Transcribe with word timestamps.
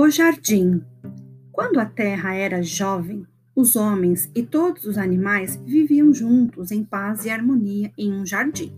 O 0.00 0.08
jardim. 0.08 0.80
Quando 1.50 1.80
a 1.80 1.84
terra 1.84 2.32
era 2.32 2.62
jovem, 2.62 3.26
os 3.52 3.74
homens 3.74 4.30
e 4.32 4.44
todos 4.44 4.84
os 4.84 4.96
animais 4.96 5.60
viviam 5.66 6.14
juntos 6.14 6.70
em 6.70 6.84
paz 6.84 7.24
e 7.24 7.30
harmonia 7.30 7.92
em 7.98 8.12
um 8.12 8.24
jardim. 8.24 8.72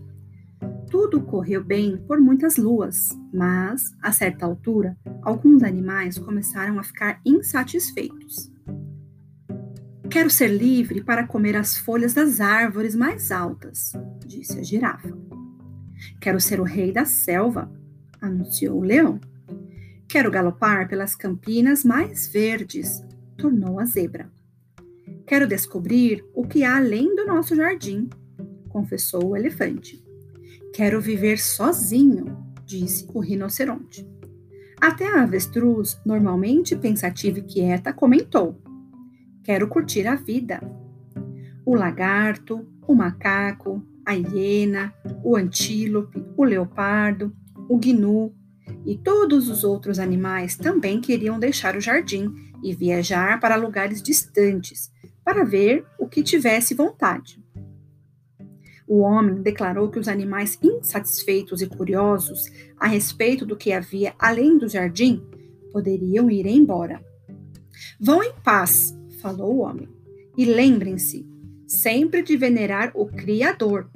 Tudo 0.89 1.21
correu 1.21 1.63
bem 1.63 1.95
por 2.07 2.19
muitas 2.19 2.57
luas, 2.57 3.09
mas, 3.31 3.95
a 4.01 4.11
certa 4.11 4.47
altura, 4.47 4.97
alguns 5.21 5.61
animais 5.61 6.17
começaram 6.17 6.79
a 6.79 6.83
ficar 6.83 7.21
insatisfeitos. 7.23 8.51
Quero 10.09 10.31
ser 10.31 10.47
livre 10.47 11.03
para 11.03 11.27
comer 11.27 11.55
as 11.55 11.77
folhas 11.77 12.15
das 12.15 12.41
árvores 12.41 12.95
mais 12.95 13.31
altas, 13.31 13.93
disse 14.25 14.57
a 14.57 14.63
girafa. 14.63 15.15
Quero 16.19 16.41
ser 16.41 16.59
o 16.59 16.63
rei 16.63 16.91
da 16.91 17.05
selva, 17.05 17.71
anunciou 18.19 18.79
o 18.79 18.83
leão. 18.83 19.19
Quero 20.11 20.29
galopar 20.29 20.89
pelas 20.89 21.15
campinas 21.15 21.85
mais 21.85 22.27
verdes, 22.27 23.01
tornou 23.37 23.79
a 23.79 23.85
zebra. 23.85 24.29
Quero 25.25 25.47
descobrir 25.47 26.21
o 26.33 26.45
que 26.45 26.65
há 26.65 26.75
além 26.75 27.15
do 27.15 27.25
nosso 27.25 27.55
jardim, 27.55 28.09
confessou 28.67 29.29
o 29.29 29.37
elefante. 29.37 30.03
Quero 30.73 30.99
viver 30.99 31.39
sozinho, 31.39 32.45
disse 32.65 33.07
o 33.13 33.21
rinoceronte. 33.21 34.05
Até 34.81 35.07
a 35.07 35.23
avestruz, 35.23 35.97
normalmente 36.05 36.75
pensativa 36.75 37.39
e 37.39 37.43
quieta, 37.43 37.93
comentou: 37.93 38.61
Quero 39.45 39.69
curtir 39.69 40.07
a 40.07 40.15
vida. 40.15 40.59
O 41.65 41.73
lagarto, 41.73 42.67
o 42.85 42.93
macaco, 42.93 43.81
a 44.05 44.11
hiena, 44.11 44.93
o 45.23 45.37
antílope, 45.37 46.21
o 46.35 46.43
leopardo, 46.43 47.33
o 47.69 47.77
gnu 47.77 48.40
e 48.85 48.97
todos 48.97 49.49
os 49.49 49.63
outros 49.63 49.99
animais 49.99 50.55
também 50.55 50.99
queriam 50.99 51.39
deixar 51.39 51.75
o 51.75 51.81
jardim 51.81 52.33
e 52.63 52.73
viajar 52.73 53.39
para 53.39 53.55
lugares 53.55 54.01
distantes 54.01 54.91
para 55.23 55.43
ver 55.43 55.85
o 55.99 56.07
que 56.07 56.23
tivesse 56.23 56.73
vontade. 56.73 57.41
O 58.87 58.99
homem 58.99 59.41
declarou 59.41 59.89
que 59.89 59.99
os 59.99 60.07
animais 60.07 60.59
insatisfeitos 60.61 61.61
e 61.61 61.67
curiosos 61.67 62.51
a 62.77 62.87
respeito 62.87 63.45
do 63.45 63.55
que 63.55 63.71
havia 63.71 64.13
além 64.19 64.57
do 64.57 64.67
jardim 64.67 65.23
poderiam 65.71 66.29
ir 66.29 66.45
embora. 66.45 67.01
Vão 67.99 68.21
em 68.21 68.33
paz, 68.43 68.93
falou 69.21 69.55
o 69.55 69.59
homem, 69.59 69.87
e 70.37 70.43
lembrem-se 70.43 71.25
sempre 71.65 72.21
de 72.21 72.35
venerar 72.35 72.91
o 72.93 73.05
Criador. 73.05 73.89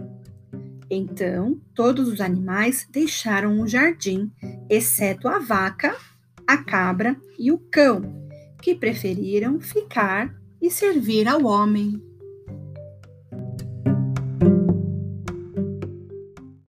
Então, 0.89 1.59
todos 1.73 2.07
os 2.07 2.21
animais 2.21 2.87
deixaram 2.91 3.59
o 3.59 3.67
jardim, 3.67 4.31
exceto 4.69 5.27
a 5.27 5.39
vaca, 5.39 5.95
a 6.45 6.57
cabra 6.57 7.15
e 7.39 7.51
o 7.51 7.57
cão, 7.57 8.29
que 8.61 8.75
preferiram 8.75 9.59
ficar 9.59 10.33
e 10.61 10.69
servir 10.69 11.27
ao 11.27 11.43
homem. 11.45 12.01